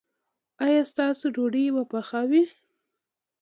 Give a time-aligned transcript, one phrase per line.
[0.65, 2.43] ایا ستاسو ډوډۍ به پخه وي؟